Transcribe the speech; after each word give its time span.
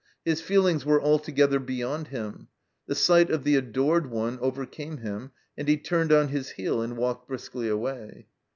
His 0.25 0.41
feelings 0.41 0.83
were 0.83 0.99
alto 0.99 1.31
gether 1.31 1.59
beyond 1.59 2.07
him; 2.07 2.47
the 2.87 2.95
sight 2.95 3.29
of 3.29 3.43
the 3.43 3.55
adored 3.55 4.07
one 4.09 4.39
overcame 4.39 4.97
him, 4.97 5.29
and 5.55 5.67
he 5.67 5.77
turned 5.77 6.11
on 6.11 6.29
his 6.29 6.49
heel 6.49 6.81
and 6.81 6.97
walked 6.97 7.27
briskly 7.27 7.67
away. 7.69 8.25